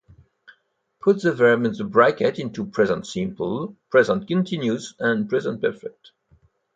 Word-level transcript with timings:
Put 0.99 1.21
the 1.21 1.31
verbs 1.31 1.63
in 1.63 1.73
the 1.73 1.83
bracket 1.91 2.39
into 2.39 2.65
present 2.65 3.05
simple, 3.05 3.75
present 3.91 4.27
continues 4.27 4.95
or 4.99 5.23
present 5.25 5.61
perfect. 5.61 6.11